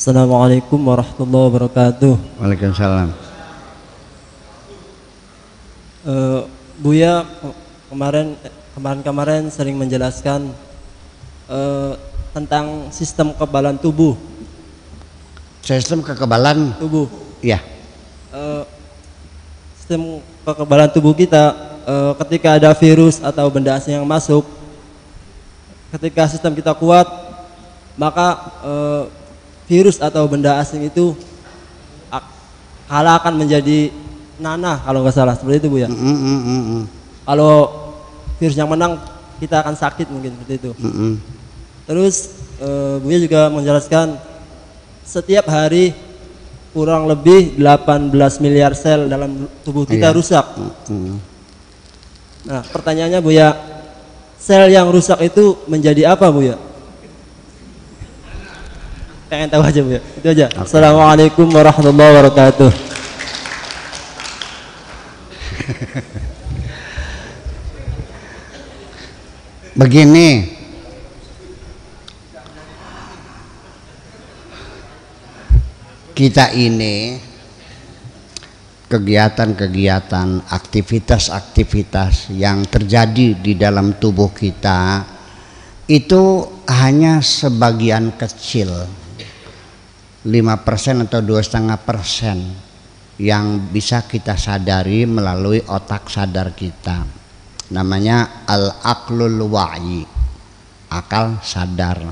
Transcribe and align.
Assalamualaikum 0.00 0.80
warahmatullahi 0.80 1.44
wabarakatuh. 1.52 2.40
Waalaikumsalam. 2.40 3.12
Eh, 6.08 6.40
Buya 6.80 7.28
kemarin 7.92 8.32
kemarin-kemarin 8.72 9.52
sering 9.52 9.76
menjelaskan 9.76 10.56
eh, 11.52 11.92
tentang 12.32 12.88
sistem 12.88 13.36
kekebalan 13.36 13.76
tubuh. 13.76 14.16
Sistem 15.60 16.00
kekebalan 16.00 16.80
Tubuh. 16.80 17.04
ya. 17.44 17.60
Eh, 18.32 18.64
sistem 19.84 20.24
kekebalan 20.48 20.88
tubuh 20.96 21.12
kita 21.12 21.52
eh, 21.84 22.12
ketika 22.24 22.56
ada 22.56 22.72
virus 22.72 23.20
atau 23.20 23.52
benda 23.52 23.76
asing 23.76 24.00
yang 24.00 24.08
masuk, 24.08 24.48
ketika 25.92 26.24
sistem 26.24 26.56
kita 26.56 26.72
kuat, 26.72 27.04
maka 28.00 28.48
eh, 28.64 29.19
virus 29.70 30.02
atau 30.02 30.26
benda 30.26 30.58
asing 30.58 30.82
itu 30.82 31.14
kalah 32.90 33.22
akan 33.22 33.38
menjadi 33.38 33.94
nanah 34.42 34.82
kalau 34.82 35.06
nggak 35.06 35.14
salah 35.14 35.38
seperti 35.38 35.62
itu 35.62 35.68
bu 35.70 35.78
ya. 35.78 35.86
Mm, 35.86 35.94
mm, 35.94 36.18
mm, 36.42 36.62
mm, 36.66 36.82
Kalau 37.22 37.54
virus 38.42 38.58
yang 38.58 38.66
menang 38.66 38.98
kita 39.38 39.62
akan 39.62 39.78
sakit 39.78 40.10
mungkin 40.10 40.34
seperti 40.34 40.54
itu. 40.58 40.70
mm, 40.74 40.90
mm. 40.90 41.14
Terus 41.86 42.14
eh, 42.58 42.96
Buya 42.98 43.18
juga 43.22 43.46
menjelaskan 43.46 44.18
setiap 45.06 45.46
hari 45.46 45.94
kurang 46.74 47.06
lebih 47.06 47.54
18 47.58 48.10
miliar 48.42 48.74
sel 48.74 49.06
dalam 49.06 49.46
tubuh 49.62 49.86
kita 49.86 50.10
Iya. 50.10 50.16
rusak. 50.16 50.46
Mm. 50.90 51.16
Nah, 52.50 52.62
pertanyaannya 52.74 53.20
Buya, 53.22 53.54
sel 54.34 54.66
yang 54.66 54.90
rusak 54.90 55.20
itu 55.22 55.62
menjadi 55.70 56.10
apa 56.10 56.26
Buya? 56.26 56.58
Pengen 59.30 59.46
tahu 59.46 59.62
aja 59.62 59.78
Buya. 59.86 60.02
Itu 60.18 60.26
aja. 60.26 60.50
Assalamualaikum 60.58 61.46
warahmatullahi 61.54 62.18
wabarakatuh. 62.18 62.66
Begini. 69.78 70.58
Kita 76.10 76.50
ini 76.50 77.22
kegiatan-kegiatan, 78.90 80.50
aktivitas-aktivitas 80.50 82.34
yang 82.34 82.66
terjadi 82.66 83.38
di 83.38 83.54
dalam 83.54 83.94
tubuh 83.94 84.34
kita 84.34 85.06
itu 85.86 86.50
hanya 86.66 87.22
sebagian 87.22 88.10
kecil 88.18 88.98
5% 90.20 91.08
atau 91.08 91.20
dua 91.24 91.40
setengah 91.40 91.80
persen 91.80 92.38
yang 93.16 93.72
bisa 93.72 94.04
kita 94.04 94.36
sadari 94.36 95.08
melalui 95.08 95.64
otak 95.64 96.12
sadar 96.12 96.52
kita. 96.52 97.08
Namanya 97.72 98.44
al-aqlul 98.44 99.40
wa'i 99.48 100.04
akal 100.92 101.40
sadar. 101.40 102.04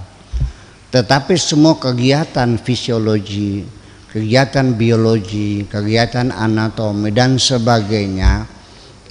Tetapi 0.89 1.37
semua 1.37 1.77
kegiatan 1.77 2.57
fisiologi 2.57 3.79
kegiatan 4.09 4.73
biologi 4.73 5.69
kegiatan 5.69 6.33
anatomi 6.33 7.13
dan 7.13 7.37
sebagainya 7.37 8.49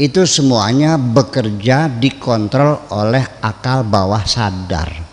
itu 0.01 0.25
semuanya 0.25 0.97
bekerja 0.97 1.85
dikontrol 1.85 2.89
oleh 2.89 3.21
akal 3.45 3.85
bawah 3.85 4.25
sadar 4.25 5.06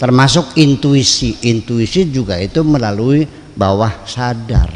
termasuk 0.00 0.56
intuisi. 0.56 1.36
Intuisi 1.44 2.08
juga 2.08 2.40
itu 2.40 2.64
melalui 2.64 3.28
bawah 3.52 4.08
sadar. 4.08 4.72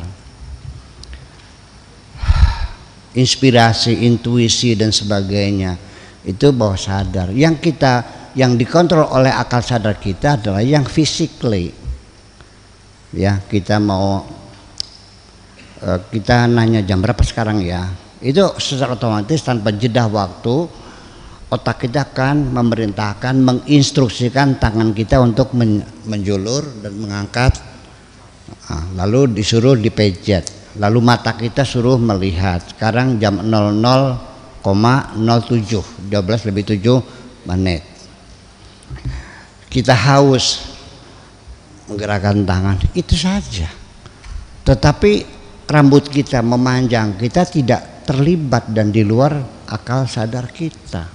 Inspirasi 3.16 4.04
intuisi 4.04 4.76
dan 4.76 4.92
sebagainya. 4.92 5.80
Itu 6.28 6.52
bawah 6.52 6.76
sadar. 6.76 7.32
Yang 7.32 7.72
kita 7.72 7.92
yang 8.36 8.60
dikontrol 8.60 9.08
oleh 9.08 9.32
akal 9.32 9.64
sadar 9.64 9.96
kita 9.96 10.36
adalah 10.36 10.60
yang 10.60 10.82
physically 10.84 11.70
ya 13.14 13.38
kita 13.46 13.78
mau 13.78 14.26
eh, 15.78 15.98
kita 16.10 16.50
nanya 16.50 16.82
jam 16.82 16.98
berapa 16.98 17.22
sekarang 17.22 17.62
ya? 17.62 17.86
Itu 18.18 18.58
secara 18.58 18.98
otomatis 18.98 19.40
tanpa 19.46 19.70
jeda 19.70 20.10
waktu 20.10 20.66
otak 21.52 21.88
kita 21.88 22.12
akan 22.12 22.54
memerintahkan 22.54 23.36
menginstruksikan 23.36 24.56
tangan 24.56 24.96
kita 24.96 25.20
untuk 25.20 25.52
men- 25.52 25.84
menjulur 26.08 26.64
dan 26.80 26.96
mengangkat. 26.96 27.60
Ah, 28.68 28.84
lalu 28.96 29.40
disuruh 29.40 29.76
dipejet 29.76 30.64
lalu 30.78 31.02
mata 31.02 31.34
kita 31.34 31.62
suruh 31.62 31.98
melihat. 31.98 32.62
Sekarang 32.74 33.18
jam 33.22 33.38
00,07 33.38 36.10
12 36.10 36.48
lebih 36.50 36.64
7 36.66 36.98
menit. 37.46 37.82
Kita 39.70 39.94
haus 39.94 40.74
menggerakkan 41.90 42.46
tangan. 42.46 42.78
Itu 42.94 43.18
saja. 43.18 43.66
Tetapi 44.64 45.12
rambut 45.68 46.08
kita 46.08 46.40
memanjang 46.40 47.18
kita 47.18 47.44
tidak 47.48 48.04
terlibat 48.04 48.68
dan 48.70 48.92
di 48.92 49.00
luar 49.00 49.32
akal 49.64 50.04
sadar 50.04 50.52
kita 50.52 51.08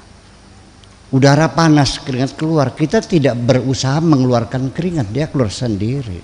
udara 1.13 1.49
panas 1.49 2.01
keringat 2.01 2.37
keluar. 2.37 2.73
Kita 2.73 3.01
tidak 3.01 3.37
berusaha 3.37 3.97
mengeluarkan 4.01 4.73
keringat 4.73 5.07
dia 5.09 5.25
keluar 5.29 5.49
sendiri. 5.49 6.21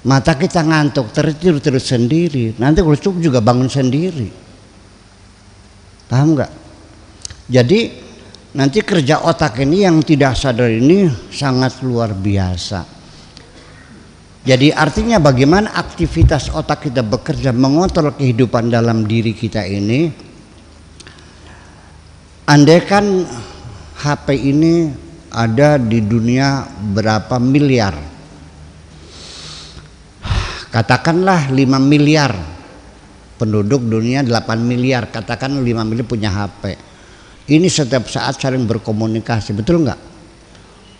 Mata 0.00 0.32
kita 0.32 0.64
ngantuk 0.64 1.12
tertidur 1.12 1.60
terus 1.60 1.84
sendiri. 1.84 2.56
Nanti 2.56 2.80
kalau 2.80 2.96
cukup 2.96 3.20
juga 3.20 3.38
bangun 3.44 3.68
sendiri. 3.68 4.28
Paham 6.08 6.34
nggak? 6.34 6.52
Jadi 7.50 7.80
nanti 8.56 8.78
kerja 8.80 9.22
otak 9.26 9.60
ini 9.62 9.84
yang 9.84 10.00
tidak 10.02 10.34
sadar 10.38 10.70
ini 10.72 11.06
sangat 11.30 11.84
luar 11.84 12.16
biasa. 12.16 12.98
Jadi 14.40 14.72
artinya 14.72 15.20
bagaimana 15.20 15.76
aktivitas 15.76 16.48
otak 16.56 16.88
kita 16.88 17.04
bekerja 17.04 17.52
mengontrol 17.52 18.16
kehidupan 18.16 18.72
dalam 18.72 19.04
diri 19.04 19.36
kita 19.36 19.68
ini 19.68 20.29
andai 22.50 22.82
kan 22.82 23.06
HP 24.02 24.26
ini 24.34 24.90
ada 25.30 25.78
di 25.78 26.02
dunia 26.02 26.66
berapa 26.90 27.38
miliar? 27.38 27.94
Katakanlah 30.74 31.54
5 31.54 31.78
miliar. 31.78 32.34
Penduduk 33.38 33.86
dunia 33.86 34.26
8 34.26 34.58
miliar. 34.58 35.06
Katakan 35.06 35.62
5 35.62 35.62
miliar 35.62 36.06
punya 36.10 36.34
HP 36.34 36.90
ini 37.50 37.66
setiap 37.66 38.06
saat 38.06 38.38
saling 38.38 38.62
berkomunikasi 38.62 39.50
betul 39.58 39.82
nggak? 39.82 39.98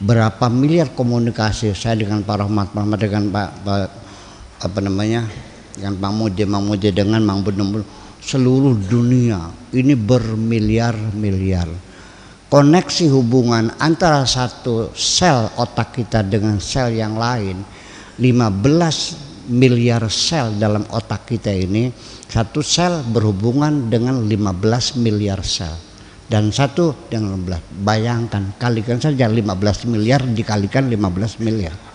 Berapa 0.03 0.51
miliar 0.51 0.91
komunikasi 0.91 1.71
saya 1.79 1.95
dengan 1.95 2.27
Pak 2.27 2.37
Rahmat 2.43 2.75
Pak 2.75 2.81
Rahmat 2.83 2.99
dengan 2.99 3.25
Pak, 3.31 3.49
Pak 3.63 3.79
apa 4.67 4.79
namanya 4.83 5.31
dengan 5.79 5.95
Pak 6.03 6.11
Moje 6.11 6.45
Mang 6.51 6.67
Moje 6.67 6.91
dengan 6.91 7.23
Mang 7.23 7.47
Bun, 7.47 7.87
seluruh 8.21 8.77
dunia. 8.77 9.51
Ini 9.73 9.97
bermiliar-miliar. 9.97 11.69
Koneksi 12.51 13.07
hubungan 13.15 13.71
antara 13.79 14.27
satu 14.27 14.91
sel 14.95 15.49
otak 15.57 15.97
kita 15.97 16.23
dengan 16.23 16.61
sel 16.61 16.95
yang 16.95 17.17
lain. 17.17 17.63
15 18.21 19.49
miliar 19.49 20.05
sel 20.13 20.55
dalam 20.61 20.85
otak 20.93 21.25
kita 21.25 21.49
ini 21.51 21.89
satu 22.29 22.61
sel 22.61 23.01
berhubungan 23.09 23.89
dengan 23.89 24.23
15 24.29 25.01
miliar 25.01 25.41
sel. 25.41 25.73
Dan 26.31 26.55
satu 26.55 27.11
dengan 27.11 27.39
15 27.43 27.83
bayangkan 27.83 28.55
kalikan 28.55 29.03
saja 29.03 29.27
15 29.27 29.91
miliar 29.91 30.23
dikalikan 30.23 30.87
15 30.87 31.43
miliar 31.43 31.90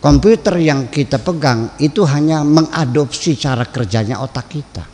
komputer 0.00 0.56
yang 0.58 0.88
kita 0.88 1.20
pegang 1.20 1.76
itu 1.78 2.02
hanya 2.08 2.42
mengadopsi 2.42 3.36
cara 3.36 3.68
kerjanya 3.68 4.18
otak 4.18 4.48
kita. 4.48 4.84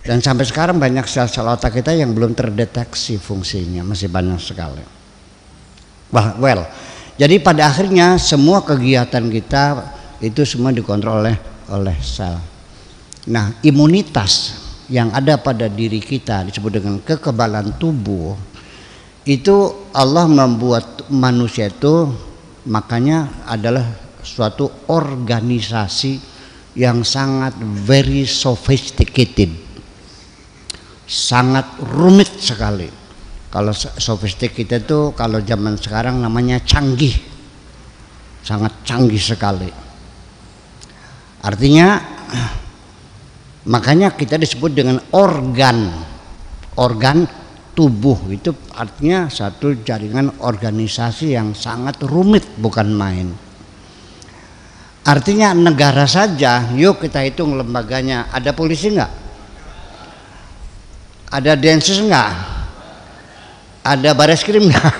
Dan 0.00 0.24
sampai 0.24 0.48
sekarang 0.48 0.80
banyak 0.80 1.04
sel-sel 1.04 1.44
otak 1.44 1.76
kita 1.76 1.92
yang 1.92 2.16
belum 2.16 2.32
terdeteksi 2.32 3.20
fungsinya 3.20 3.84
masih 3.84 4.08
banyak 4.08 4.40
sekali. 4.40 4.82
Wah, 6.10 6.34
well 6.40 6.64
jadi 7.20 7.36
pada 7.36 7.68
akhirnya 7.68 8.16
semua 8.16 8.64
kegiatan 8.64 9.28
kita 9.28 9.92
itu 10.24 10.40
semua 10.48 10.72
dikontrol 10.72 11.20
oleh 11.20 11.36
oleh 11.68 11.92
sel. 12.00 12.40
Nah, 13.28 13.60
imunitas 13.60 14.56
yang 14.88 15.12
ada 15.12 15.36
pada 15.36 15.68
diri 15.68 16.00
kita 16.00 16.48
disebut 16.48 16.80
dengan 16.80 16.96
kekebalan 17.04 17.76
tubuh 17.76 18.40
itu 19.28 19.84
Allah 19.92 20.24
membuat 20.24 21.12
manusia 21.12 21.68
itu 21.68 22.08
makanya 22.70 23.44
adalah 23.50 23.84
suatu 24.22 24.70
organisasi 24.86 26.22
yang 26.78 27.02
sangat 27.02 27.58
very 27.58 28.22
sophisticated 28.22 29.50
sangat 31.10 31.66
rumit 31.82 32.30
sekali 32.38 33.00
Kalau 33.50 33.74
kita 33.74 34.78
tuh 34.86 35.10
kalau 35.10 35.42
zaman 35.42 35.74
sekarang 35.74 36.22
namanya 36.22 36.62
canggih. 36.62 37.18
Sangat 38.46 38.86
canggih 38.86 39.18
sekali. 39.18 39.66
Artinya 41.42 41.98
makanya 43.66 44.14
kita 44.14 44.38
disebut 44.38 44.70
dengan 44.70 45.02
organ. 45.10 45.90
Organ 46.78 47.26
tubuh 47.72 48.18
itu 48.30 48.50
artinya 48.74 49.30
satu 49.30 49.80
jaringan 49.82 50.42
organisasi 50.42 51.34
yang 51.34 51.54
sangat 51.56 52.02
rumit 52.04 52.46
bukan 52.58 52.88
main. 52.90 53.28
Artinya 55.00 55.56
negara 55.56 56.04
saja, 56.04 56.70
yuk 56.76 57.00
kita 57.00 57.24
hitung 57.24 57.56
lembaganya. 57.56 58.28
Ada 58.30 58.52
polisi 58.52 58.92
nggak? 58.92 59.12
Ada 61.32 61.56
densus 61.56 61.98
nggak? 62.04 62.60
ada 63.84 64.12
baris 64.12 64.44
krim 64.44 64.68
nggak 64.68 64.94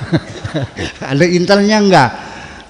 ada 1.13 1.25
intelnya 1.29 1.79
nggak 1.85 2.11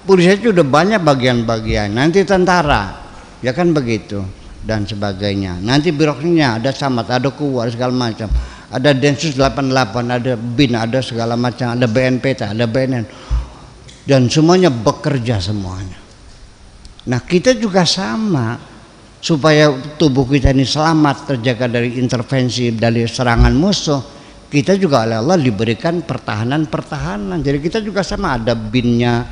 polisi 0.03 0.35
itu 0.35 0.51
udah 0.51 0.65
banyak 0.67 0.99
bagian-bagian 0.99 1.95
nanti 1.95 2.27
tentara 2.27 2.99
ya 3.39 3.55
kan 3.55 3.71
begitu 3.71 4.19
dan 4.61 4.83
sebagainya 4.83 5.57
nanti 5.63 5.95
birokrasinya 5.95 6.59
ada 6.59 6.71
samat 6.75 7.07
ada 7.17 7.29
kuat 7.31 7.73
segala 7.73 7.95
macam 7.95 8.27
ada 8.71 8.95
densus 8.95 9.35
88 9.35 9.71
ada 10.07 10.33
bin 10.39 10.73
ada 10.73 10.99
segala 11.03 11.35
macam 11.35 11.75
ada 11.75 11.85
BNPT 11.85 12.47
ada 12.47 12.65
BNN 12.65 13.05
dan 14.07 14.31
semuanya 14.31 14.71
bekerja 14.71 15.37
semuanya 15.43 15.99
nah 17.05 17.19
kita 17.19 17.53
juga 17.59 17.83
sama 17.83 18.57
supaya 19.21 19.69
tubuh 19.99 20.25
kita 20.25 20.55
ini 20.55 20.65
selamat 20.65 21.35
terjaga 21.35 21.69
dari 21.69 22.01
intervensi 22.01 22.73
dari 22.73 23.05
serangan 23.05 23.53
musuh 23.53 24.21
kita 24.51 24.75
juga 24.75 25.07
oleh 25.07 25.15
Allah 25.15 25.39
diberikan 25.39 26.03
pertahanan-pertahanan. 26.03 27.39
Jadi 27.39 27.57
kita 27.63 27.79
juga 27.79 28.03
sama 28.03 28.35
ada 28.35 28.51
binnya, 28.51 29.23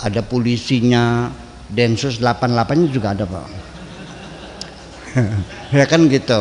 ada 0.00 0.24
polisinya, 0.24 1.28
Densus 1.68 2.16
88-nya 2.22 2.88
juga 2.88 3.12
ada, 3.12 3.28
Pak. 3.28 3.46
ya 5.76 5.84
kan 5.84 6.08
gitu. 6.08 6.40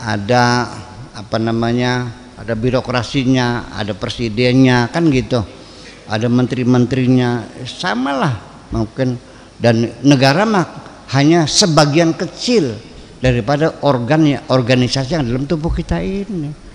Ada 0.00 0.70
apa 1.16 1.40
namanya? 1.40 2.12
Ada 2.36 2.52
birokrasinya, 2.52 3.72
ada 3.72 3.96
presidennya, 3.96 4.92
kan 4.92 5.08
gitu. 5.08 5.40
Ada 6.06 6.28
menteri-menterinya, 6.28 7.48
samalah 7.64 8.68
mungkin 8.70 9.16
dan 9.56 9.88
negara 10.04 10.44
mah 10.44 10.66
hanya 11.16 11.48
sebagian 11.48 12.12
kecil 12.12 12.76
daripada 13.18 13.80
organ 13.82 14.28
organisasi 14.46 15.16
yang 15.16 15.24
dalam 15.24 15.48
tubuh 15.48 15.72
kita 15.72 15.98
ini 16.02 16.66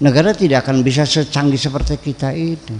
negara 0.00 0.32
tidak 0.32 0.64
akan 0.66 0.80
bisa 0.80 1.04
secanggih 1.04 1.60
seperti 1.60 2.00
kita 2.00 2.32
ini. 2.32 2.76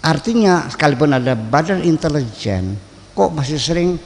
Artinya 0.00 0.66
sekalipun 0.66 1.12
ada 1.14 1.36
badan 1.36 1.84
intelijen, 1.84 2.74
kok 3.12 3.30
masih 3.36 3.60
sering 3.60 4.00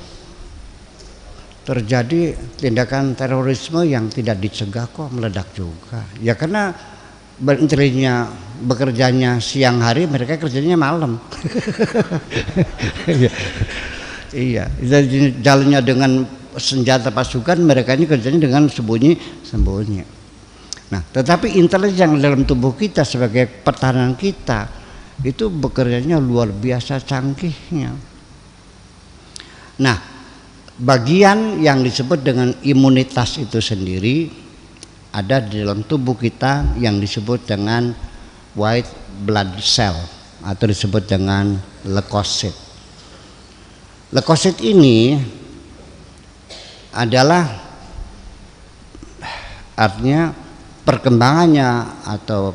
terjadi 1.64 2.36
tindakan 2.60 3.16
terorisme 3.16 3.88
yang 3.88 4.12
tidak 4.12 4.38
dicegah 4.38 4.86
kok 4.92 5.08
meledak 5.10 5.48
juga. 5.56 6.04
Ya 6.20 6.36
karena 6.36 6.76
intelijennya 7.40 8.30
bekerjanya 8.62 9.42
siang 9.42 9.82
hari, 9.82 10.06
mereka 10.06 10.38
kerjanya 10.38 10.78
malam. 10.78 11.16
iya, 14.30 14.70
jalannya 15.42 15.80
dengan 15.82 16.22
senjata 16.54 17.10
pasukan, 17.10 17.58
mereka 17.58 17.98
ini 17.98 18.06
kerjanya 18.06 18.46
dengan 18.46 18.70
sembunyi-sembunyi. 18.70 20.02
Nah, 20.94 21.02
tetapi 21.02 21.58
intelijen 21.58 22.22
dalam 22.22 22.46
tubuh 22.46 22.78
kita 22.78 23.02
sebagai 23.02 23.50
pertahanan 23.50 24.14
kita 24.14 24.70
itu 25.26 25.50
bekerjanya 25.50 26.22
luar 26.22 26.54
biasa 26.54 27.02
canggihnya. 27.02 27.90
Nah, 29.82 30.13
bagian 30.80 31.62
yang 31.62 31.86
disebut 31.86 32.22
dengan 32.22 32.50
imunitas 32.66 33.38
itu 33.38 33.62
sendiri 33.62 34.30
ada 35.14 35.38
di 35.38 35.62
dalam 35.62 35.86
tubuh 35.86 36.18
kita 36.18 36.74
yang 36.82 36.98
disebut 36.98 37.46
dengan 37.46 37.94
white 38.58 38.90
blood 39.22 39.62
cell 39.62 39.94
atau 40.42 40.64
disebut 40.66 41.06
dengan 41.06 41.54
leukosit. 41.86 42.52
Leukosit 44.10 44.58
ini 44.62 45.14
adalah 46.94 47.46
artinya 49.74 50.30
perkembangannya 50.86 51.70
atau 52.06 52.54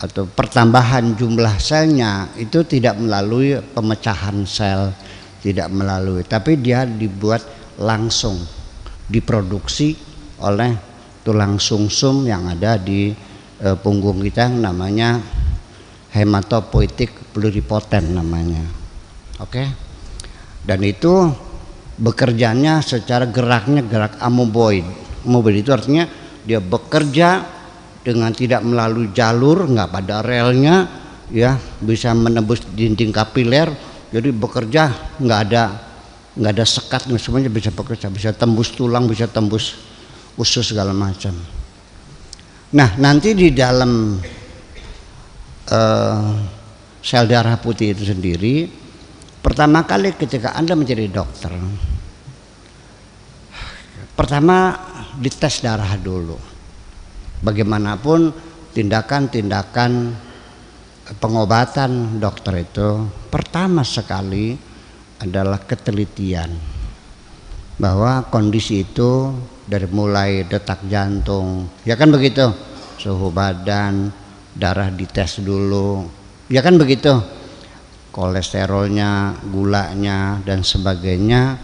atau 0.00 0.24
pertambahan 0.24 1.12
jumlah 1.12 1.60
selnya 1.60 2.32
itu 2.40 2.64
tidak 2.64 2.96
melalui 2.96 3.60
pemecahan 3.76 4.48
sel, 4.48 4.96
tidak 5.40 5.68
melalui, 5.72 6.22
tapi 6.24 6.60
dia 6.60 6.84
dibuat 6.84 7.42
langsung 7.80 8.36
diproduksi 9.08 9.96
oleh 10.40 10.76
tulang 11.24 11.56
sumsum 11.60 12.24
yang 12.28 12.48
ada 12.48 12.76
di 12.80 13.12
e, 13.60 13.68
punggung 13.80 14.20
kita 14.20 14.48
namanya 14.48 15.20
hematopoietik 16.12 17.32
pluripoten 17.32 18.14
namanya. 18.16 18.62
Oke. 19.40 19.64
Dan 20.60 20.84
itu 20.84 21.32
bekerjanya 22.00 22.84
secara 22.84 23.28
geraknya 23.28 23.84
gerak 23.84 24.20
amoeboid. 24.20 24.84
Amoeboid 25.24 25.64
itu 25.64 25.70
artinya 25.72 26.04
dia 26.44 26.60
bekerja 26.60 27.44
dengan 28.00 28.32
tidak 28.32 28.64
melalui 28.64 29.12
jalur 29.12 29.68
nggak 29.68 29.92
pada 29.92 30.24
relnya 30.24 30.88
ya 31.28 31.60
bisa 31.84 32.16
menembus 32.16 32.64
dinding 32.72 33.12
kapiler 33.12 33.68
jadi 34.10 34.28
bekerja 34.34 34.82
nggak 35.18 35.40
ada 35.48 35.64
nggak 36.34 36.52
ada 36.54 36.66
sekat 36.66 37.00
semuanya 37.18 37.50
bisa 37.50 37.70
bekerja 37.74 38.06
bisa 38.10 38.30
tembus 38.34 38.74
tulang 38.74 39.06
bisa 39.06 39.26
tembus 39.26 39.78
usus 40.38 40.70
segala 40.70 40.94
macam 40.94 41.34
nah 42.70 42.94
nanti 42.98 43.34
di 43.34 43.50
dalam 43.50 44.18
uh, 45.70 46.32
sel 47.02 47.26
darah 47.26 47.58
putih 47.58 47.94
itu 47.94 48.06
sendiri 48.06 48.70
pertama 49.42 49.82
kali 49.82 50.14
ketika 50.14 50.54
anda 50.54 50.78
menjadi 50.78 51.10
dokter 51.10 51.50
pertama 54.20 54.76
dites 55.16 55.64
darah 55.64 55.96
dulu. 55.96 56.36
Bagaimanapun 57.40 58.28
tindakan-tindakan 58.76 60.12
pengobatan 61.18 62.22
dokter 62.22 62.62
itu 62.62 63.10
pertama 63.32 63.82
sekali 63.82 64.54
adalah 65.18 65.58
ketelitian 65.58 66.54
bahwa 67.80 68.28
kondisi 68.30 68.86
itu 68.86 69.34
dari 69.66 69.88
mulai 69.90 70.46
detak 70.46 70.86
jantung 70.86 71.66
ya 71.82 71.98
kan 71.98 72.12
begitu 72.14 72.52
suhu 73.00 73.32
badan 73.34 74.12
darah 74.54 74.92
dites 74.92 75.42
dulu 75.42 76.06
ya 76.46 76.62
kan 76.62 76.78
begitu 76.78 77.18
kolesterolnya 78.14 79.40
gulanya 79.50 80.38
dan 80.46 80.62
sebagainya 80.62 81.58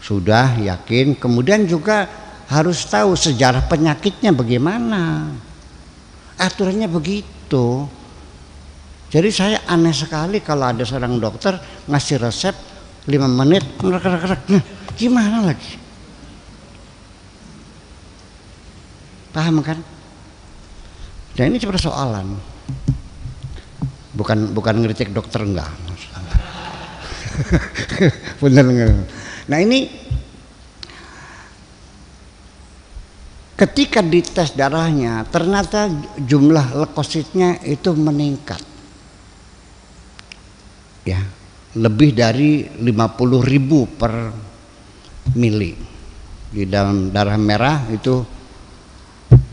sudah 0.00 0.56
yakin 0.58 1.14
kemudian 1.14 1.68
juga 1.68 2.08
harus 2.50 2.82
tahu 2.82 3.14
sejarah 3.14 3.70
penyakitnya 3.70 4.34
bagaimana. 4.34 5.30
Aturannya 6.34 6.90
begitu. 6.90 7.86
Jadi 9.10 9.28
saya 9.34 9.58
aneh 9.66 9.90
sekali 9.90 10.38
kalau 10.38 10.70
ada 10.70 10.86
seorang 10.86 11.18
dokter 11.18 11.58
ngasih 11.90 12.22
resep 12.22 12.54
5 13.10 13.18
menit 13.26 13.66
nah, 13.82 14.62
gimana 14.94 15.50
lagi? 15.50 15.74
Paham 19.34 19.66
kan? 19.66 19.82
Dan 21.34 21.50
ini 21.50 21.58
persoalan. 21.58 22.38
Bukan 24.14 24.54
bukan 24.54 24.74
ngeritik 24.78 25.10
dokter 25.10 25.42
enggak. 25.42 25.70
Enggak? 28.42 28.94
Nah 29.50 29.58
ini 29.58 29.90
ketika 33.58 34.04
dites 34.04 34.54
darahnya 34.54 35.26
ternyata 35.28 35.88
jumlah 36.20 36.84
leukositnya 36.84 37.60
itu 37.64 37.92
meningkat 37.92 38.69
ya 41.04 41.20
lebih 41.78 42.10
dari 42.16 42.66
50 42.66 42.84
ribu 43.46 43.86
per 43.86 44.12
mili. 45.38 45.72
Di 46.50 46.66
dalam 46.66 47.14
darah 47.14 47.38
merah 47.38 47.86
itu 47.94 48.18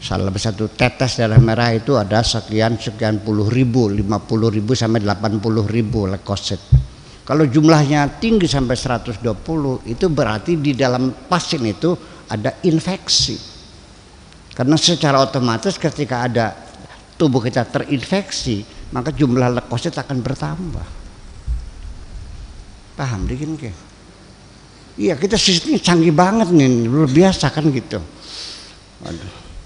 salah 0.02 0.34
satu 0.34 0.66
tetes 0.74 1.22
darah 1.22 1.38
merah 1.38 1.70
itu 1.74 1.94
ada 1.94 2.26
sekian 2.26 2.82
sekian 2.82 3.22
puluh 3.22 3.46
ribu 3.46 3.86
50 3.86 4.56
ribu 4.58 4.74
sampai 4.74 5.06
80 5.06 5.42
ribu 5.70 6.10
leukosit 6.10 6.62
kalau 7.28 7.44
jumlahnya 7.44 8.24
tinggi 8.24 8.48
sampai 8.48 8.80
120 8.80 9.20
itu 9.84 10.06
berarti 10.08 10.56
di 10.56 10.72
dalam 10.72 11.12
pasien 11.28 11.60
itu 11.68 11.92
ada 12.32 12.56
infeksi. 12.64 13.36
Karena 14.56 14.80
secara 14.80 15.20
otomatis 15.20 15.76
ketika 15.76 16.24
ada 16.24 16.56
tubuh 17.20 17.44
kita 17.44 17.68
terinfeksi, 17.68 18.64
maka 18.96 19.12
jumlah 19.12 19.60
leukosit 19.60 20.00
akan 20.00 20.24
bertambah. 20.24 20.88
Paham 22.98 23.30
dikit 23.30 23.54
ke? 23.62 23.72
Iya 24.98 25.14
kita 25.14 25.38
sistemnya 25.38 25.78
canggih 25.78 26.10
banget 26.10 26.50
nih, 26.50 26.90
luar 26.90 27.06
biasa 27.06 27.54
kan 27.54 27.70
gitu. 27.70 28.02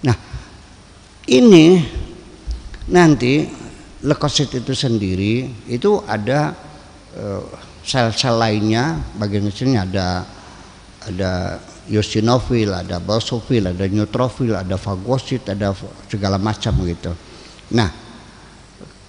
Nah 0.03 0.17
ini 1.31 1.79
nanti 2.91 3.47
leukosit 4.03 4.51
itu 4.59 4.75
sendiri 4.75 5.47
itu 5.71 6.03
ada 6.03 6.51
eh, 7.15 7.43
sel-sel 7.81 8.35
lainnya 8.35 9.00
bagian 9.15 9.47
kecilnya 9.47 9.88
ada 9.88 10.07
ada 11.07 11.31
eosinofil, 11.89 12.71
ada 12.71 13.01
basofil, 13.01 13.67
ada 13.67 13.85
neutrofil, 13.89 14.53
ada 14.53 14.77
fagosit, 14.77 15.50
ada 15.50 15.73
segala 16.05 16.38
macam 16.38 16.77
gitu. 16.85 17.11
Nah, 17.73 17.89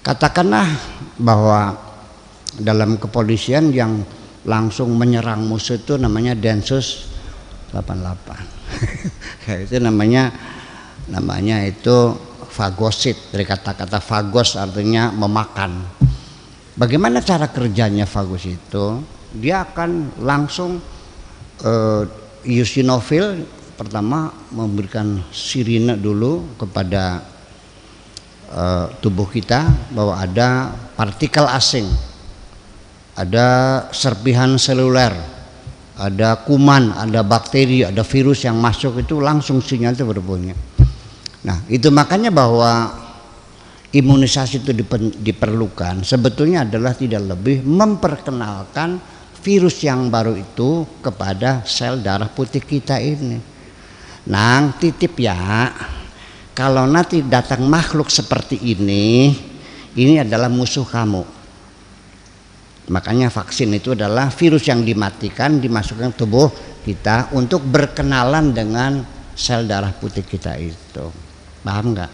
katakanlah 0.00 0.66
bahwa 1.20 1.76
dalam 2.60 3.00
kepolisian 3.00 3.72
yang 3.72 4.04
langsung 4.44 4.92
menyerang 4.98 5.46
musuh 5.46 5.78
itu 5.78 5.96
namanya 5.96 6.34
Densus 6.34 7.08
88. 7.72 9.48
itu 9.64 9.76
namanya 9.80 10.34
namanya 11.08 11.64
itu 11.64 12.12
fagosit 12.52 13.32
dari 13.32 13.48
kata-kata 13.48 13.98
fagos 14.02 14.60
artinya 14.60 15.08
memakan. 15.08 15.80
Bagaimana 16.76 17.24
cara 17.24 17.48
kerjanya 17.48 18.04
fagus 18.04 18.48
itu? 18.48 19.00
Dia 19.32 19.64
akan 19.64 20.20
langsung 20.20 20.80
uh, 21.64 22.02
eosinofil 22.44 23.44
pertama 23.76 24.32
memberikan 24.52 25.24
sirine 25.32 25.96
dulu 25.96 26.56
kepada 26.60 27.24
uh, 28.52 28.86
tubuh 29.00 29.26
kita 29.26 29.64
bahwa 29.96 30.20
ada 30.20 30.76
partikel 30.94 31.48
asing, 31.48 31.88
ada 33.12 33.48
serpihan 33.92 34.56
seluler, 34.56 35.12
ada 36.00 36.40
kuman, 36.42 36.96
ada 36.96 37.20
bakteri, 37.20 37.84
ada 37.84 38.00
virus 38.00 38.48
yang 38.48 38.56
masuk 38.56 39.04
itu 39.04 39.20
langsung 39.20 39.60
sinyal 39.60 39.92
itu 39.92 40.04
berbunyi. 40.08 40.56
Nah, 41.42 41.58
itu 41.68 41.90
makanya 41.92 42.30
bahwa 42.30 43.02
imunisasi 43.92 44.64
itu 44.64 44.72
diperlukan 45.20 46.00
sebetulnya 46.00 46.64
adalah 46.64 46.96
tidak 46.96 47.36
lebih 47.36 47.60
memperkenalkan 47.60 48.96
virus 49.42 49.82
yang 49.84 50.08
baru 50.08 50.38
itu 50.38 50.86
kepada 51.02 51.66
sel 51.68 52.00
darah 52.00 52.30
putih 52.30 52.62
kita 52.62 52.96
ini. 53.02 53.42
Nang 54.22 54.78
titip 54.78 55.18
ya, 55.18 55.66
kalau 56.54 56.86
nanti 56.86 57.26
datang 57.26 57.66
makhluk 57.66 58.06
seperti 58.06 58.54
ini, 58.62 59.34
ini 59.98 60.22
adalah 60.22 60.46
musuh 60.46 60.86
kamu. 60.86 61.41
Makanya 62.90 63.30
vaksin 63.30 63.70
itu 63.78 63.94
adalah 63.94 64.32
virus 64.34 64.66
yang 64.66 64.82
dimatikan 64.82 65.62
dimasukkan 65.62 66.10
ke 66.14 66.18
tubuh 66.18 66.50
kita 66.82 67.30
untuk 67.38 67.62
berkenalan 67.62 68.50
dengan 68.50 69.06
sel 69.38 69.70
darah 69.70 69.94
putih 69.94 70.26
kita 70.26 70.58
itu. 70.58 71.06
Paham 71.62 71.94
nggak? 71.94 72.12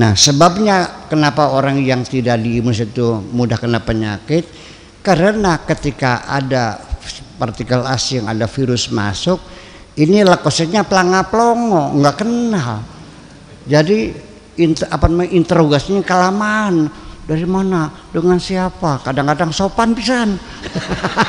Nah 0.00 0.16
sebabnya 0.16 1.06
kenapa 1.06 1.52
orang 1.52 1.78
yang 1.84 2.02
tidak 2.02 2.40
diimunis 2.40 2.82
itu 2.82 3.20
mudah 3.30 3.60
kena 3.60 3.84
penyakit 3.84 4.48
karena 5.04 5.60
ketika 5.60 6.24
ada 6.24 6.80
partikel 7.36 7.84
asing, 7.84 8.24
ada 8.24 8.48
virus 8.48 8.88
masuk, 8.88 9.36
ini 10.00 10.24
leukositnya 10.24 10.82
pelanga 10.88 11.28
plongo, 11.28 11.92
nggak 12.00 12.16
kenal. 12.16 12.80
Jadi 13.68 14.16
inter, 14.58 14.88
apa 14.88 15.06
namanya 15.06 15.30
interogasinya 15.36 16.02
kelamaan. 16.02 16.88
Dari 17.24 17.46
mana? 17.48 17.88
Dengan 18.12 18.36
siapa? 18.36 19.00
Kadang-kadang 19.00 19.50
sopan 19.50 19.96
pisan. 19.96 20.36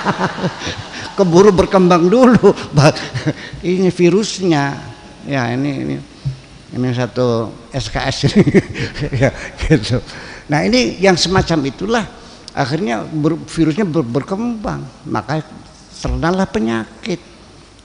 Keburu 1.18 1.56
berkembang 1.56 2.12
dulu. 2.12 2.52
ini 3.64 3.88
virusnya. 3.88 4.76
Ya 5.26 5.50
ini 5.56 5.72
ini 5.88 5.96
ini 6.76 6.88
satu 6.92 7.50
SKS 7.72 8.18
ini. 8.28 8.44
ya, 9.24 9.32
gitu. 9.64 10.04
Nah 10.52 10.68
ini 10.68 11.00
yang 11.00 11.16
semacam 11.16 11.60
itulah 11.72 12.06
akhirnya 12.56 13.04
ber, 13.04 13.36
virusnya 13.36 13.84
ber, 13.84 14.02
berkembang 14.08 14.88
maka 15.12 15.44
terkenalah 16.00 16.48
penyakit 16.48 17.20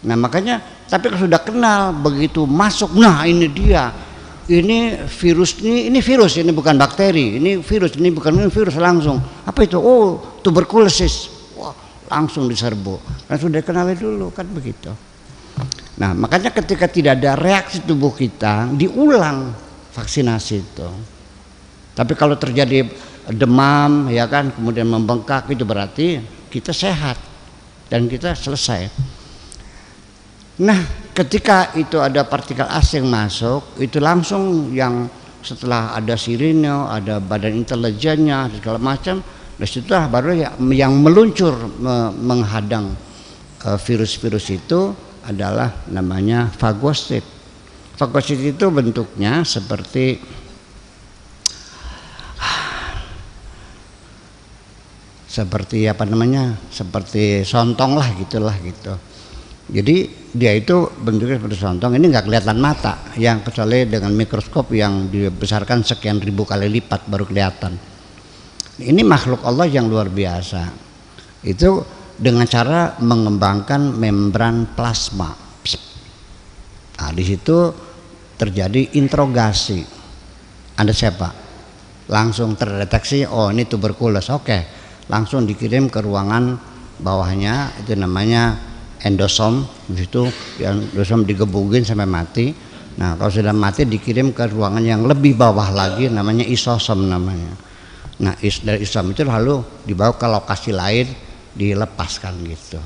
nah 0.06 0.14
makanya 0.14 0.62
tapi 0.86 1.10
kalau 1.10 1.26
sudah 1.26 1.42
kenal 1.42 1.90
begitu 1.90 2.46
masuk 2.46 2.94
nah 2.94 3.26
ini 3.26 3.50
dia 3.50 3.90
ini 4.48 4.96
virus 5.04 5.60
ini 5.60 5.92
ini 5.92 6.00
virus 6.00 6.40
ini 6.40 6.54
bukan 6.54 6.78
bakteri. 6.80 7.36
Ini 7.36 7.60
virus 7.60 7.98
ini 8.00 8.08
bukan 8.08 8.40
ini 8.40 8.48
virus 8.48 8.78
langsung. 8.80 9.20
Apa 9.44 9.66
itu? 9.66 9.76
Oh 9.76 10.40
tuberkulosis. 10.40 11.28
Wah 11.58 11.74
langsung 12.08 12.48
diserbu. 12.48 13.26
Sudah 13.36 13.60
kenal 13.60 13.92
dulu 13.92 14.32
kan 14.32 14.48
begitu. 14.48 14.88
Nah 16.00 16.16
makanya 16.16 16.54
ketika 16.54 16.88
tidak 16.88 17.20
ada 17.20 17.36
reaksi 17.36 17.84
tubuh 17.84 18.16
kita 18.16 18.72
diulang 18.72 19.52
vaksinasi 19.92 20.54
itu. 20.56 20.88
Tapi 21.92 22.16
kalau 22.16 22.38
terjadi 22.40 22.88
demam 23.28 24.08
ya 24.08 24.24
kan 24.30 24.54
kemudian 24.54 24.88
membengkak 24.88 25.50
itu 25.52 25.66
berarti 25.66 26.22
kita 26.48 26.72
sehat. 26.72 27.18
Dan 27.90 28.06
kita 28.06 28.38
selesai. 28.38 28.86
Nah, 30.62 30.78
ketika 31.20 31.76
itu 31.76 32.00
ada 32.00 32.24
partikel 32.24 32.64
asing 32.64 33.04
masuk, 33.04 33.76
itu 33.76 34.00
langsung 34.00 34.72
yang 34.72 35.04
setelah 35.44 35.92
ada 35.92 36.16
sirine, 36.16 36.88
ada 36.88 37.20
badan 37.20 37.60
intelijennya, 37.60 38.48
segala 38.56 38.80
macam, 38.80 39.20
dari 39.60 39.68
situlah 39.68 40.08
baru 40.08 40.32
ya, 40.32 40.50
yang 40.72 40.96
meluncur 40.96 41.52
menghadang 42.16 42.96
eh, 43.68 43.76
virus-virus 43.76 44.46
itu 44.48 44.96
adalah 45.28 45.84
namanya 45.92 46.48
fagosit. 46.56 47.24
Fagosit 48.00 48.40
itu 48.40 48.64
bentuknya 48.72 49.44
seperti 49.44 50.16
seperti 55.30 55.86
apa 55.86 56.02
namanya 56.08 56.58
seperti 56.74 57.46
sontong 57.46 57.94
lah 57.94 58.08
gitulah 58.18 58.56
gitu 58.66 59.09
jadi 59.70 60.10
dia 60.34 60.52
itu 60.54 60.90
bentuknya 60.98 61.38
seperti 61.38 61.58
sontong 61.58 61.94
ini 61.94 62.10
nggak 62.10 62.26
kelihatan 62.26 62.58
mata. 62.58 62.98
Yang 63.14 63.50
kecuali 63.50 63.86
dengan 63.86 64.10
mikroskop 64.18 64.74
yang 64.74 65.06
dibesarkan 65.06 65.86
sekian 65.86 66.18
ribu 66.18 66.42
kali 66.42 66.66
lipat 66.66 67.06
baru 67.06 67.22
kelihatan. 67.22 67.78
Ini 68.82 69.02
makhluk 69.06 69.46
Allah 69.46 69.70
yang 69.70 69.86
luar 69.86 70.10
biasa. 70.10 70.66
Itu 71.46 71.86
dengan 72.18 72.50
cara 72.50 72.98
mengembangkan 72.98 73.94
membran 73.94 74.74
plasma. 74.74 75.30
Nah 77.00 77.10
di 77.14 77.22
situ 77.22 77.70
terjadi 78.34 78.98
interogasi. 78.98 79.86
Anda 80.76 80.90
siapa? 80.90 81.30
Langsung 82.10 82.58
terdeteksi 82.58 83.22
oh 83.22 83.54
ini 83.54 83.70
tuberkulos. 83.70 84.34
Oke 84.34 84.80
langsung 85.10 85.42
dikirim 85.42 85.90
ke 85.90 85.98
ruangan 85.98 86.54
bawahnya 87.02 87.82
itu 87.82 87.98
namanya 87.98 88.69
endosom 89.04 89.64
di 89.88 90.04
situ 90.04 90.28
endosom 90.60 91.24
digebugin 91.24 91.84
sampai 91.84 92.08
mati. 92.08 92.46
Nah 93.00 93.16
kalau 93.16 93.32
sudah 93.32 93.54
mati 93.56 93.88
dikirim 93.88 94.36
ke 94.36 94.50
ruangan 94.50 94.84
yang 94.84 95.06
lebih 95.08 95.38
bawah 95.38 95.72
lagi 95.72 96.12
namanya 96.12 96.44
isosom 96.44 97.08
namanya. 97.08 97.56
Nah 98.20 98.36
is, 98.44 98.60
dari 98.60 98.84
isosom 98.84 99.16
itu 99.16 99.24
lalu 99.24 99.64
dibawa 99.88 100.12
ke 100.12 100.26
lokasi 100.28 100.70
lain 100.76 101.08
dilepaskan 101.56 102.44
gitu. 102.44 102.80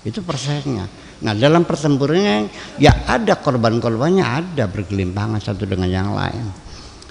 Itu 0.00 0.24
prosesnya. 0.24 0.88
Nah 1.20 1.36
dalam 1.36 1.68
pertempurannya 1.68 2.48
ya 2.80 3.04
ada 3.04 3.36
korban-korbannya 3.36 4.24
ada 4.24 4.64
bergelimpangan 4.64 5.36
satu 5.36 5.68
dengan 5.68 5.92
yang 5.92 6.16
lain. 6.16 6.46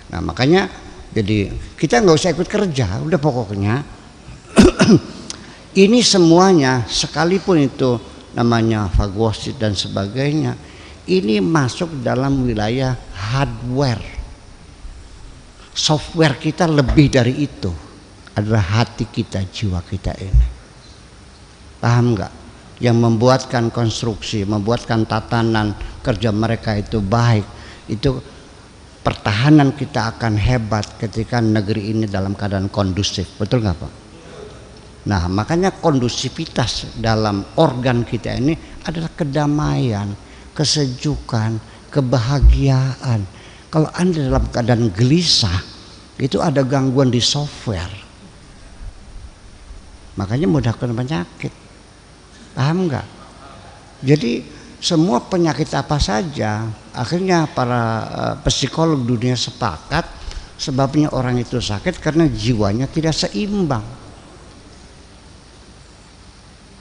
Nah 0.09 0.19
makanya 0.25 0.65
jadi 1.13 1.53
kita 1.77 2.01
nggak 2.01 2.17
usah 2.17 2.33
ikut 2.33 2.49
kerja 2.49 2.97
udah 3.05 3.19
pokoknya. 3.21 3.75
Ini 5.85 6.01
semuanya 6.01 6.89
sekalipun 6.89 7.61
itu 7.61 8.01
namanya 8.33 8.89
fagosit 8.91 9.57
dan 9.57 9.73
sebagainya 9.73 10.53
ini 11.09 11.41
masuk 11.41 12.05
dalam 12.05 12.45
wilayah 12.45 12.93
hardware. 13.17 14.21
Software 15.73 16.37
kita 16.37 16.69
lebih 16.69 17.09
dari 17.09 17.33
itu 17.39 17.71
adalah 18.35 18.83
hati 18.83 19.09
kita 19.09 19.41
jiwa 19.49 19.81
kita 19.81 20.13
ini. 20.21 20.47
Paham 21.81 22.13
nggak? 22.13 22.33
Yang 22.79 22.97
membuatkan 22.99 23.73
konstruksi 23.73 24.47
membuatkan 24.47 25.03
tatanan 25.03 25.75
kerja 25.99 26.31
mereka 26.31 26.79
itu 26.79 27.03
baik 27.03 27.43
itu 27.91 28.21
pertahanan 29.03 29.75
kita 29.75 30.15
akan 30.15 30.39
hebat 30.39 30.85
ketika 30.95 31.43
negeri 31.43 31.91
ini 31.91 32.05
dalam 32.07 32.37
keadaan 32.37 32.71
kondusif. 32.71 33.27
Betul 33.35 33.65
nggak 33.65 33.77
pak 33.79 34.08
Nah, 35.07 35.31
makanya 35.31 35.71
kondusivitas 35.71 36.99
dalam 36.99 37.45
organ 37.55 38.03
kita 38.03 38.35
ini 38.35 38.51
adalah 38.83 39.07
kedamaian, 39.15 40.11
kesejukan, 40.51 41.55
kebahagiaan. 41.87 43.23
Kalau 43.71 43.87
Anda 43.95 44.27
dalam 44.27 44.45
keadaan 44.51 44.91
gelisah, 44.91 45.63
itu 46.19 46.43
ada 46.43 46.65
gangguan 46.67 47.07
di 47.07 47.23
software. 47.23 47.95
Makanya 50.19 50.47
mudah 50.51 50.75
kena 50.75 50.91
penyakit. 50.91 51.53
Paham 52.51 52.91
nggak? 52.91 53.07
Jadi 54.03 54.43
semua 54.83 55.23
penyakit 55.23 55.71
apa 55.75 55.95
saja, 55.95 56.67
akhirnya 56.91 57.47
para 57.47 57.83
uh, 58.07 58.35
psikolog 58.43 58.99
dunia 58.99 59.39
sepakat 59.39 60.03
sebabnya 60.59 61.07
orang 61.15 61.39
itu 61.39 61.63
sakit 61.63 62.03
karena 62.03 62.27
jiwanya 62.27 62.87
tidak 62.91 63.15
seimbang. 63.15 63.83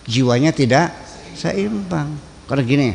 Jiwanya 0.08 0.56
tidak 0.56 0.96
seimbang. 1.36 2.16
Karena 2.48 2.64
gini, 2.64 2.88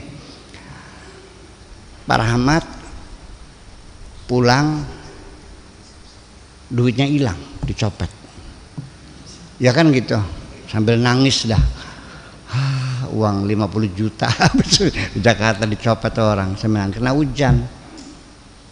Pak 2.10 2.18
Rahmat 2.18 2.64
pulang 4.26 4.82
duitnya 6.74 7.06
hilang 7.06 7.38
dicopet. 7.70 8.10
Ya 9.62 9.70
kan 9.72 9.94
gitu 9.94 10.18
sambil 10.66 10.98
nangis 10.98 11.46
dah. 11.46 11.62
Ah, 12.50 13.06
uang 13.18 13.46
50 13.46 13.94
juta 13.94 14.26
di 15.14 15.22
Jakarta 15.22 15.70
dicopet 15.70 16.18
orang 16.18 16.58
saya 16.58 16.90
kena 16.90 17.14
hujan. 17.14 17.62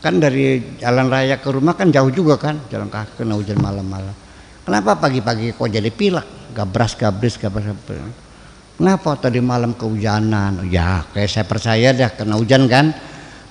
Kan 0.01 0.17
dari 0.17 0.81
jalan 0.81 1.13
raya 1.13 1.37
ke 1.37 1.45
rumah 1.53 1.77
kan 1.77 1.93
jauh 1.93 2.09
juga 2.09 2.41
kan 2.41 2.57
jalan 2.73 2.89
kaki 2.89 3.21
kena 3.21 3.37
hujan 3.37 3.61
malam-malam. 3.61 4.17
Kenapa 4.65 4.97
pagi-pagi 4.97 5.53
kok 5.53 5.69
jadi 5.69 5.93
pilek? 5.93 6.57
Gabras 6.57 6.97
gabris 6.97 7.37
gabras 7.37 7.69
gabris 7.69 8.30
kenapa 8.77 9.17
tadi 9.17 9.39
malam 9.43 9.73
kehujanan 9.73 10.67
ya 10.69 11.03
kayak 11.11 11.29
saya 11.29 11.45
percaya 11.47 11.89
dah 11.95 12.09
kena 12.13 12.35
hujan 12.37 12.69
kan 12.69 12.91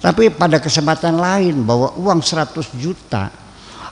tapi 0.00 0.32
pada 0.32 0.56
kesempatan 0.56 1.20
lain 1.20 1.60
bahwa 1.60 1.92
uang 2.00 2.24
100 2.24 2.56
juta, 2.80 3.28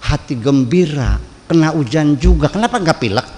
hati 0.09 0.41
gembira, 0.41 1.21
kena 1.45 1.69
hujan 1.77 2.17
juga. 2.17 2.49
Kenapa 2.49 2.81
nggak 2.81 2.97
pilek? 2.97 3.29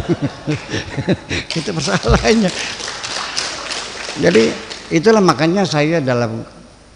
itu 1.60 1.68
persoalannya. 1.68 2.48
Jadi 4.24 4.44
itulah 4.88 5.20
makanya 5.20 5.68
saya 5.68 6.00
dalam 6.00 6.40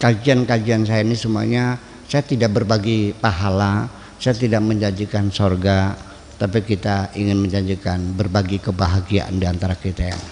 kajian-kajian 0.00 0.88
saya 0.88 1.04
ini 1.04 1.12
semuanya 1.12 1.76
saya 2.08 2.24
tidak 2.24 2.56
berbagi 2.56 3.12
pahala, 3.20 3.84
saya 4.16 4.32
tidak 4.32 4.64
menjanjikan 4.64 5.28
sorga, 5.28 5.92
tapi 6.34 6.66
kita 6.66 7.14
ingin 7.14 7.38
menjanjikan 7.38 8.14
berbagi 8.18 8.58
kebahagiaan 8.58 9.38
di 9.38 9.46
antara 9.46 9.78
kita 9.78 10.02
yang 10.10 10.22